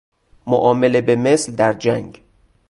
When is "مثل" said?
1.15-1.55